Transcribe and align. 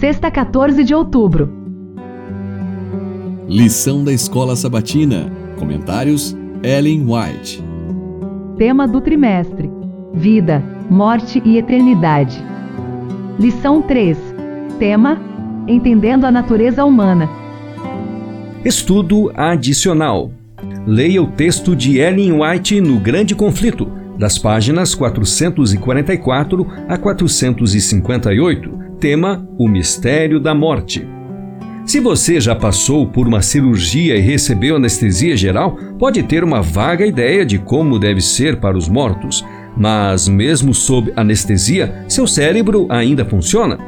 sexta 0.00 0.30
14 0.30 0.84
de 0.84 0.94
outubro. 0.94 1.52
Lição 3.48 4.04
da 4.04 4.12
Escola 4.12 4.54
Sabatina. 4.54 5.30
Comentários: 5.58 6.36
Ellen 6.62 7.04
White. 7.04 7.62
Tema 8.56 8.86
do 8.86 9.00
trimestre: 9.00 9.68
Vida, 10.14 10.62
Morte 10.88 11.42
e 11.44 11.58
Eternidade. 11.58 12.40
Lição 13.40 13.82
3. 13.82 14.16
Tema: 14.78 15.20
Entendendo 15.66 16.26
a 16.26 16.30
natureza 16.30 16.84
humana. 16.84 17.28
Estudo 18.64 19.32
adicional. 19.34 20.30
Leia 20.86 21.22
o 21.22 21.26
texto 21.26 21.74
de 21.74 21.98
Ellen 21.98 22.40
White 22.40 22.80
no 22.80 23.00
Grande 23.00 23.34
Conflito, 23.34 23.90
das 24.16 24.38
páginas 24.38 24.94
444 24.94 26.66
a 26.88 26.96
458. 26.96 28.77
Tema: 29.00 29.46
O 29.56 29.68
mistério 29.68 30.40
da 30.40 30.54
morte. 30.54 31.06
Se 31.86 32.00
você 32.00 32.40
já 32.40 32.54
passou 32.54 33.06
por 33.06 33.28
uma 33.28 33.40
cirurgia 33.40 34.16
e 34.16 34.20
recebeu 34.20 34.76
anestesia 34.76 35.36
geral, 35.36 35.76
pode 35.98 36.22
ter 36.24 36.42
uma 36.42 36.60
vaga 36.60 37.06
ideia 37.06 37.46
de 37.46 37.58
como 37.58 37.98
deve 37.98 38.20
ser 38.20 38.58
para 38.58 38.76
os 38.76 38.88
mortos. 38.88 39.44
Mas, 39.76 40.28
mesmo 40.28 40.74
sob 40.74 41.12
anestesia, 41.14 42.04
seu 42.08 42.26
cérebro 42.26 42.86
ainda 42.90 43.24
funciona. 43.24 43.78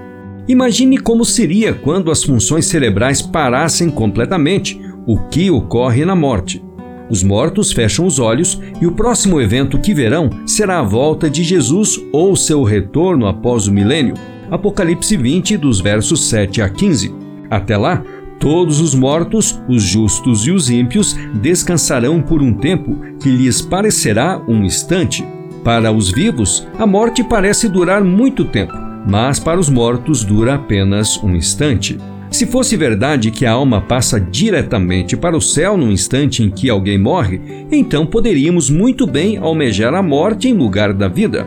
Imagine 0.46 0.96
como 0.96 1.24
seria 1.24 1.74
quando 1.74 2.10
as 2.10 2.22
funções 2.22 2.66
cerebrais 2.66 3.20
parassem 3.20 3.90
completamente, 3.90 4.80
o 5.06 5.18
que 5.28 5.50
ocorre 5.50 6.04
na 6.04 6.14
morte. 6.14 6.62
Os 7.10 7.24
mortos 7.24 7.72
fecham 7.72 8.06
os 8.06 8.20
olhos 8.20 8.60
e 8.80 8.86
o 8.86 8.92
próximo 8.92 9.40
evento 9.40 9.80
que 9.80 9.92
verão 9.92 10.30
será 10.46 10.78
a 10.78 10.84
volta 10.84 11.28
de 11.28 11.42
Jesus 11.42 12.00
ou 12.12 12.36
seu 12.36 12.62
retorno 12.62 13.26
após 13.26 13.66
o 13.66 13.72
milênio. 13.72 14.14
Apocalipse 14.50 15.16
20, 15.16 15.56
dos 15.56 15.80
versos 15.80 16.28
7 16.28 16.60
a 16.60 16.68
15. 16.68 17.14
Até 17.48 17.76
lá, 17.76 18.02
todos 18.38 18.80
os 18.80 18.94
mortos, 18.94 19.60
os 19.68 19.82
justos 19.82 20.46
e 20.46 20.50
os 20.50 20.70
ímpios, 20.70 21.14
descansarão 21.34 22.20
por 22.20 22.42
um 22.42 22.52
tempo 22.52 22.96
que 23.20 23.28
lhes 23.30 23.62
parecerá 23.62 24.40
um 24.48 24.64
instante. 24.64 25.24
Para 25.62 25.92
os 25.92 26.10
vivos, 26.10 26.66
a 26.78 26.86
morte 26.86 27.22
parece 27.22 27.68
durar 27.68 28.02
muito 28.02 28.44
tempo, 28.44 28.72
mas 29.06 29.38
para 29.38 29.60
os 29.60 29.68
mortos 29.68 30.24
dura 30.24 30.54
apenas 30.54 31.22
um 31.22 31.36
instante. 31.36 31.98
Se 32.30 32.46
fosse 32.46 32.76
verdade 32.76 33.30
que 33.30 33.44
a 33.44 33.52
alma 33.52 33.80
passa 33.80 34.20
diretamente 34.20 35.16
para 35.16 35.36
o 35.36 35.40
céu 35.40 35.76
no 35.76 35.90
instante 35.90 36.42
em 36.42 36.50
que 36.50 36.70
alguém 36.70 36.96
morre, 36.96 37.40
então 37.70 38.06
poderíamos 38.06 38.70
muito 38.70 39.06
bem 39.06 39.36
almejar 39.36 39.92
a 39.94 40.02
morte 40.02 40.48
em 40.48 40.54
lugar 40.54 40.94
da 40.94 41.08
vida. 41.08 41.46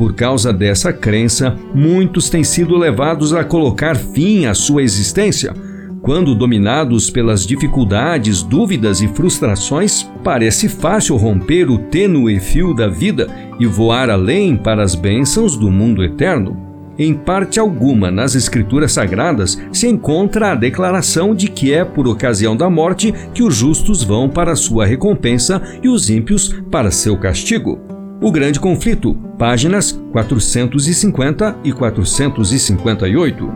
Por 0.00 0.14
causa 0.14 0.50
dessa 0.50 0.94
crença, 0.94 1.54
muitos 1.74 2.30
têm 2.30 2.42
sido 2.42 2.74
levados 2.74 3.34
a 3.34 3.44
colocar 3.44 3.94
fim 3.94 4.46
à 4.46 4.54
sua 4.54 4.82
existência. 4.82 5.54
Quando 6.00 6.34
dominados 6.34 7.10
pelas 7.10 7.46
dificuldades, 7.46 8.42
dúvidas 8.42 9.02
e 9.02 9.08
frustrações, 9.08 10.10
parece 10.24 10.70
fácil 10.70 11.16
romper 11.18 11.68
o 11.68 11.76
tênue 11.76 12.40
fio 12.40 12.72
da 12.72 12.88
vida 12.88 13.28
e 13.58 13.66
voar 13.66 14.08
além 14.08 14.56
para 14.56 14.82
as 14.82 14.94
bênçãos 14.94 15.54
do 15.54 15.70
mundo 15.70 16.02
eterno. 16.02 16.56
Em 16.98 17.12
parte 17.12 17.60
alguma 17.60 18.10
nas 18.10 18.34
Escrituras 18.34 18.92
Sagradas 18.92 19.60
se 19.70 19.86
encontra 19.86 20.52
a 20.52 20.54
declaração 20.54 21.34
de 21.34 21.46
que 21.48 21.74
é 21.74 21.84
por 21.84 22.08
ocasião 22.08 22.56
da 22.56 22.70
morte 22.70 23.12
que 23.34 23.42
os 23.42 23.54
justos 23.54 24.02
vão 24.02 24.30
para 24.30 24.56
sua 24.56 24.86
recompensa 24.86 25.60
e 25.82 25.90
os 25.90 26.08
ímpios 26.08 26.56
para 26.70 26.90
seu 26.90 27.18
castigo. 27.18 27.89
O 28.22 28.30
Grande 28.30 28.60
Conflito, 28.60 29.14
páginas 29.38 29.92
450 30.12 31.56
e 31.64 31.72
458. 31.72 33.50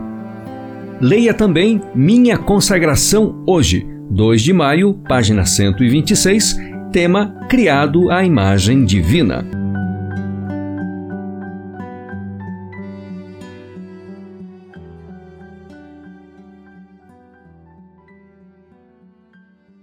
Leia 0.99 1.35
também 1.35 1.79
Minha 1.93 2.35
Consagração 2.35 3.43
Hoje, 3.45 3.87
2 4.09 4.41
de 4.41 4.51
maio, 4.53 4.95
página 5.07 5.45
126, 5.45 6.57
tema 6.91 7.45
Criado 7.47 8.09
à 8.09 8.25
Imagem 8.25 8.83
Divina. 8.85 9.64